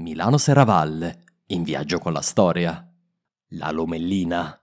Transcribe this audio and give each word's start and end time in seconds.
Milano 0.00 0.38
Serravalle, 0.38 1.24
in 1.48 1.62
viaggio 1.62 1.98
con 1.98 2.14
la 2.14 2.22
storia. 2.22 2.90
La 3.48 3.70
Lomellina. 3.70 4.58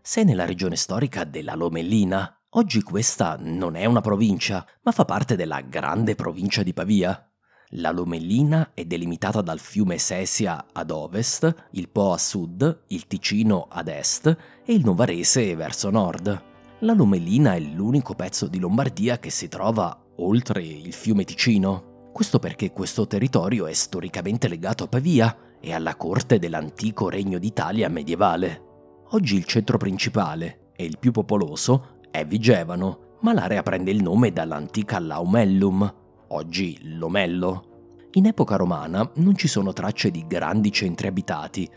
Sei 0.00 0.24
nella 0.24 0.44
regione 0.44 0.76
storica 0.76 1.24
della 1.24 1.56
Lomellina. 1.56 2.42
Oggi 2.50 2.80
questa 2.82 3.36
non 3.40 3.74
è 3.74 3.84
una 3.86 4.00
provincia, 4.00 4.64
ma 4.82 4.92
fa 4.92 5.04
parte 5.04 5.34
della 5.34 5.60
grande 5.62 6.14
provincia 6.14 6.62
di 6.62 6.72
Pavia. 6.72 7.28
La 7.72 7.90
Lomellina 7.90 8.70
è 8.72 8.84
delimitata 8.84 9.42
dal 9.42 9.58
fiume 9.58 9.98
Sesia 9.98 10.66
ad 10.72 10.92
ovest, 10.92 11.70
il 11.72 11.88
Po 11.88 12.12
a 12.12 12.18
sud, 12.18 12.84
il 12.88 13.08
Ticino 13.08 13.66
ad 13.68 13.88
est 13.88 14.26
e 14.64 14.72
il 14.72 14.84
Novarese 14.84 15.56
verso 15.56 15.90
nord. 15.90 16.57
La 16.82 16.92
Lomellina 16.92 17.56
è 17.56 17.58
l'unico 17.58 18.14
pezzo 18.14 18.46
di 18.46 18.60
Lombardia 18.60 19.18
che 19.18 19.30
si 19.30 19.48
trova 19.48 20.00
oltre 20.18 20.62
il 20.62 20.92
fiume 20.92 21.24
Ticino. 21.24 22.10
Questo 22.12 22.38
perché 22.38 22.70
questo 22.70 23.08
territorio 23.08 23.66
è 23.66 23.72
storicamente 23.72 24.46
legato 24.46 24.84
a 24.84 24.86
Pavia 24.86 25.36
e 25.60 25.72
alla 25.72 25.96
corte 25.96 26.38
dell'antico 26.38 27.08
Regno 27.08 27.38
d'Italia 27.38 27.88
medievale. 27.88 28.62
Oggi 29.10 29.34
il 29.34 29.44
centro 29.44 29.76
principale 29.76 30.70
e 30.76 30.84
il 30.84 30.98
più 31.00 31.10
popoloso 31.10 31.98
è 32.12 32.24
Vigevano, 32.24 33.16
ma 33.22 33.32
l'area 33.32 33.64
prende 33.64 33.90
il 33.90 34.00
nome 34.00 34.32
dall'antica 34.32 35.00
Laumellum, 35.00 35.94
oggi 36.28 36.78
Lomello. 36.96 38.06
In 38.12 38.26
epoca 38.26 38.54
romana 38.54 39.10
non 39.16 39.34
ci 39.34 39.48
sono 39.48 39.72
tracce 39.72 40.12
di 40.12 40.24
grandi 40.28 40.70
centri 40.70 41.08
abitati. 41.08 41.68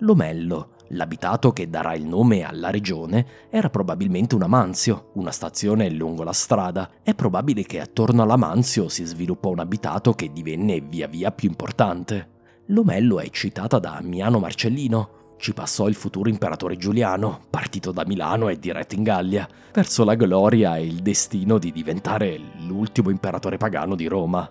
Lomello, 0.00 0.72
l'abitato 0.90 1.52
che 1.52 1.68
darà 1.68 1.94
il 1.94 2.04
nome 2.04 2.42
alla 2.42 2.70
regione, 2.70 3.26
era 3.50 3.70
probabilmente 3.70 4.34
un 4.34 4.42
amanzio, 4.42 5.10
una 5.14 5.30
stazione 5.30 5.90
lungo 5.90 6.22
la 6.22 6.32
strada. 6.32 6.90
È 7.02 7.14
probabile 7.14 7.62
che 7.62 7.80
attorno 7.80 8.22
all'amanzio 8.22 8.88
si 8.88 9.04
sviluppò 9.04 9.50
un 9.50 9.60
abitato 9.60 10.12
che 10.12 10.32
divenne 10.32 10.80
via 10.80 11.06
via 11.06 11.30
più 11.30 11.48
importante. 11.48 12.38
Lomello 12.66 13.20
è 13.20 13.28
citata 13.30 13.78
da 13.78 13.96
Ammiano 13.96 14.38
Marcellino, 14.38 15.18
ci 15.40 15.54
passò 15.54 15.88
il 15.88 15.94
futuro 15.94 16.28
imperatore 16.28 16.76
Giuliano, 16.76 17.40
partito 17.48 17.92
da 17.92 18.04
Milano 18.04 18.50
e 18.50 18.58
diretto 18.58 18.94
in 18.94 19.02
Gallia, 19.02 19.48
verso 19.72 20.04
la 20.04 20.14
gloria 20.14 20.76
e 20.76 20.84
il 20.84 21.00
destino 21.00 21.56
di 21.56 21.72
diventare 21.72 22.38
l'ultimo 22.66 23.08
imperatore 23.08 23.56
pagano 23.56 23.96
di 23.96 24.06
Roma. 24.06 24.48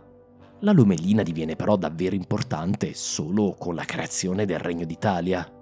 La 0.62 0.72
Lomellina 0.72 1.22
diviene 1.22 1.56
però 1.56 1.78
davvero 1.78 2.16
importante 2.16 2.96
solo 2.96 3.56
con 3.58 3.76
la 3.76 3.86
creazione 3.86 4.46
del 4.46 4.60
Regno 4.60 4.84
d'Italia. 4.84 5.59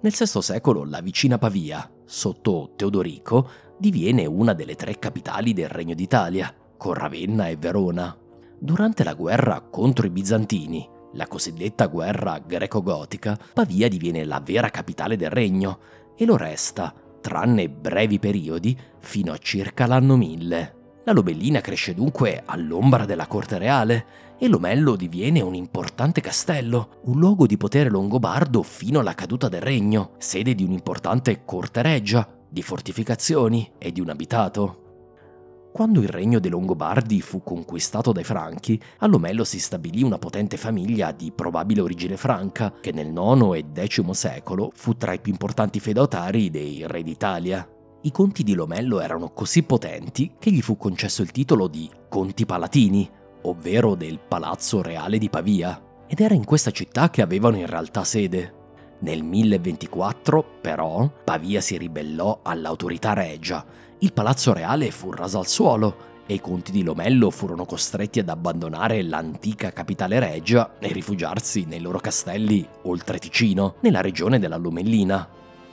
Nel 0.00 0.12
VI 0.16 0.42
secolo 0.42 0.84
la 0.84 1.00
vicina 1.00 1.38
Pavia, 1.38 1.90
sotto 2.04 2.74
Teodorico, 2.76 3.50
diviene 3.76 4.26
una 4.26 4.52
delle 4.52 4.76
tre 4.76 4.96
capitali 4.98 5.52
del 5.52 5.68
Regno 5.68 5.94
d'Italia, 5.94 6.54
con 6.76 6.94
Ravenna 6.94 7.48
e 7.48 7.56
Verona. 7.56 8.16
Durante 8.60 9.02
la 9.02 9.14
guerra 9.14 9.60
contro 9.60 10.06
i 10.06 10.10
bizantini, 10.10 10.88
la 11.14 11.26
cosiddetta 11.26 11.86
guerra 11.86 12.38
greco-gotica, 12.38 13.36
Pavia 13.52 13.88
diviene 13.88 14.24
la 14.24 14.38
vera 14.38 14.70
capitale 14.70 15.16
del 15.16 15.30
regno 15.30 15.80
e 16.16 16.24
lo 16.24 16.36
resta, 16.36 16.94
tranne 17.20 17.68
brevi 17.68 18.20
periodi, 18.20 18.78
fino 19.00 19.32
a 19.32 19.38
circa 19.38 19.86
l'anno 19.86 20.16
1000. 20.16 20.77
La 21.08 21.14
Lobellina 21.14 21.62
cresce 21.62 21.94
dunque 21.94 22.42
all'ombra 22.44 23.06
della 23.06 23.26
corte 23.26 23.56
reale 23.56 24.36
e 24.36 24.46
Lomello 24.46 24.94
diviene 24.94 25.40
un 25.40 25.54
importante 25.54 26.20
castello, 26.20 27.00
un 27.04 27.18
luogo 27.18 27.46
di 27.46 27.56
potere 27.56 27.88
longobardo 27.88 28.62
fino 28.62 29.00
alla 29.00 29.14
caduta 29.14 29.48
del 29.48 29.62
regno, 29.62 30.10
sede 30.18 30.54
di 30.54 30.64
un'importante 30.64 31.46
corte 31.46 31.80
reggia, 31.80 32.28
di 32.46 32.60
fortificazioni 32.60 33.72
e 33.78 33.90
di 33.90 34.02
un 34.02 34.10
abitato. 34.10 35.70
Quando 35.72 36.02
il 36.02 36.08
regno 36.08 36.40
dei 36.40 36.50
Longobardi 36.50 37.22
fu 37.22 37.42
conquistato 37.42 38.12
dai 38.12 38.24
Franchi, 38.24 38.78
a 38.98 39.06
Lomello 39.06 39.44
si 39.44 39.58
stabilì 39.58 40.02
una 40.02 40.18
potente 40.18 40.58
famiglia 40.58 41.10
di 41.12 41.32
probabile 41.34 41.80
origine 41.80 42.18
franca, 42.18 42.70
che 42.82 42.92
nel 42.92 43.14
IX 43.16 43.54
e 43.54 43.86
X 43.86 44.10
secolo 44.10 44.72
fu 44.74 44.94
tra 44.94 45.14
i 45.14 45.20
più 45.20 45.32
importanti 45.32 45.80
feudatari 45.80 46.50
dei 46.50 46.84
re 46.86 47.02
d'Italia. 47.02 47.66
I 48.00 48.12
conti 48.12 48.42
di 48.42 48.54
Lomello 48.54 49.00
erano 49.00 49.30
così 49.30 49.62
potenti 49.64 50.32
che 50.38 50.50
gli 50.50 50.62
fu 50.62 50.76
concesso 50.76 51.22
il 51.22 51.32
titolo 51.32 51.66
di 51.66 51.90
Conti 52.08 52.46
Palatini, 52.46 53.08
ovvero 53.42 53.94
del 53.94 54.18
Palazzo 54.20 54.82
Reale 54.82 55.18
di 55.18 55.28
Pavia, 55.28 55.82
ed 56.06 56.20
era 56.20 56.34
in 56.34 56.44
questa 56.44 56.70
città 56.70 57.10
che 57.10 57.22
avevano 57.22 57.56
in 57.56 57.66
realtà 57.66 58.04
sede. 58.04 58.54
Nel 59.00 59.22
1024, 59.22 60.58
però, 60.60 61.10
Pavia 61.24 61.60
si 61.60 61.76
ribellò 61.76 62.40
all'autorità 62.42 63.12
regia 63.12 63.64
il 64.00 64.12
palazzo 64.12 64.52
reale 64.52 64.92
fu 64.92 65.10
raso 65.10 65.40
al 65.40 65.48
suolo 65.48 66.06
e 66.26 66.34
i 66.34 66.40
conti 66.40 66.70
di 66.70 66.84
Lomello 66.84 67.30
furono 67.30 67.64
costretti 67.64 68.20
ad 68.20 68.28
abbandonare 68.28 69.02
l'antica 69.02 69.72
capitale 69.72 70.20
regia 70.20 70.78
e 70.78 70.92
rifugiarsi 70.92 71.64
nei 71.64 71.80
loro 71.80 71.98
castelli 71.98 72.64
oltre 72.82 73.18
Ticino, 73.18 73.74
nella 73.80 74.00
regione 74.00 74.38
della 74.38 74.56
Lomellina. 74.56 75.28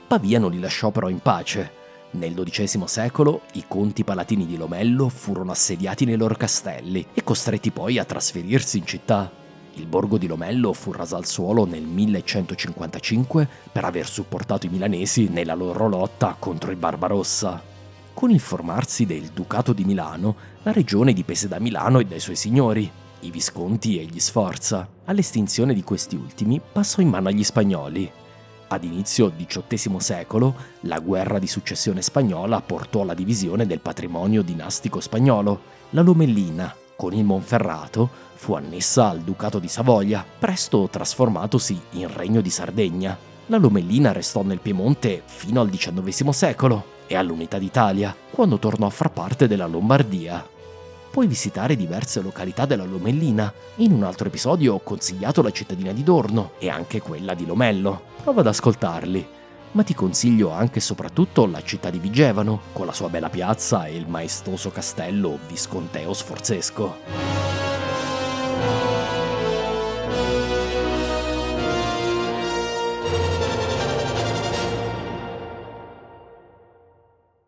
Pavia 0.08 0.40
non 0.40 0.50
li 0.50 0.58
lasciò 0.58 0.90
però 0.90 1.08
in 1.08 1.20
pace. 1.20 1.84
Nel 2.16 2.32
XII 2.32 2.82
secolo 2.86 3.42
i 3.52 3.64
conti 3.68 4.02
palatini 4.02 4.46
di 4.46 4.56
Lomello 4.56 5.10
furono 5.10 5.50
assediati 5.50 6.06
nei 6.06 6.16
loro 6.16 6.34
castelli 6.34 7.06
e 7.12 7.22
costretti 7.22 7.70
poi 7.70 7.98
a 7.98 8.04
trasferirsi 8.04 8.78
in 8.78 8.86
città. 8.86 9.30
Il 9.74 9.86
borgo 9.86 10.16
di 10.16 10.26
Lomello 10.26 10.72
fu 10.72 10.92
raso 10.92 11.16
al 11.16 11.26
suolo 11.26 11.66
nel 11.66 11.82
1155 11.82 13.46
per 13.70 13.84
aver 13.84 14.08
supportato 14.08 14.64
i 14.64 14.70
milanesi 14.70 15.28
nella 15.28 15.54
loro 15.54 15.88
lotta 15.88 16.34
contro 16.38 16.70
i 16.70 16.76
Barbarossa. 16.76 17.62
Con 18.14 18.30
il 18.30 18.40
formarsi 18.40 19.04
del 19.04 19.28
Ducato 19.34 19.74
di 19.74 19.84
Milano, 19.84 20.36
la 20.62 20.72
regione 20.72 21.12
dipese 21.12 21.48
da 21.48 21.58
Milano 21.58 21.98
e 21.98 22.06
dai 22.06 22.20
suoi 22.20 22.36
signori, 22.36 22.90
i 23.20 23.30
Visconti 23.30 24.00
e 24.00 24.04
gli 24.04 24.20
Sforza. 24.20 24.88
All'estinzione 25.04 25.74
di 25.74 25.82
questi 25.82 26.16
ultimi 26.16 26.58
passò 26.72 27.02
in 27.02 27.10
mano 27.10 27.28
agli 27.28 27.44
spagnoli. 27.44 28.10
Ad 28.68 28.82
inizio 28.82 29.30
XVIII 29.30 30.00
secolo, 30.00 30.54
la 30.80 30.98
guerra 30.98 31.38
di 31.38 31.46
successione 31.46 32.02
spagnola 32.02 32.60
portò 32.60 33.02
alla 33.02 33.14
divisione 33.14 33.64
del 33.64 33.78
patrimonio 33.78 34.42
dinastico 34.42 34.98
spagnolo. 34.98 35.74
La 35.90 36.02
Lomellina, 36.02 36.74
con 36.96 37.12
il 37.12 37.24
Monferrato, 37.24 38.10
fu 38.34 38.54
annessa 38.54 39.08
al 39.08 39.20
Ducato 39.20 39.60
di 39.60 39.68
Savoia, 39.68 40.24
presto 40.38 40.88
trasformatosi 40.90 41.80
in 41.92 42.12
Regno 42.12 42.40
di 42.40 42.50
Sardegna. 42.50 43.16
La 43.46 43.58
Lomellina 43.58 44.10
restò 44.10 44.42
nel 44.42 44.58
Piemonte 44.58 45.22
fino 45.24 45.60
al 45.60 45.70
XIX 45.70 46.30
secolo 46.30 46.94
e 47.06 47.14
all'Unità 47.14 47.58
d'Italia, 47.58 48.14
quando 48.32 48.58
tornò 48.58 48.86
a 48.86 48.90
far 48.90 49.12
parte 49.12 49.46
della 49.46 49.66
Lombardia. 49.66 50.54
Puoi 51.16 51.28
visitare 51.28 51.76
diverse 51.76 52.20
località 52.20 52.66
della 52.66 52.84
Lomellina. 52.84 53.50
In 53.76 53.92
un 53.92 54.02
altro 54.02 54.28
episodio 54.28 54.74
ho 54.74 54.80
consigliato 54.80 55.40
la 55.40 55.50
cittadina 55.50 55.92
di 55.92 56.02
Dorno 56.02 56.52
e 56.58 56.68
anche 56.68 57.00
quella 57.00 57.32
di 57.32 57.46
Lomello. 57.46 58.02
Prova 58.22 58.42
ad 58.42 58.48
ascoltarli. 58.48 59.26
Ma 59.70 59.82
ti 59.82 59.94
consiglio 59.94 60.50
anche 60.50 60.76
e 60.76 60.82
soprattutto 60.82 61.46
la 61.46 61.62
città 61.62 61.88
di 61.88 61.98
Vigevano, 61.98 62.60
con 62.74 62.84
la 62.84 62.92
sua 62.92 63.08
bella 63.08 63.30
piazza 63.30 63.86
e 63.86 63.96
il 63.96 64.06
maestoso 64.06 64.70
castello 64.70 65.38
visconteo 65.48 66.12
sforzesco. 66.12 67.55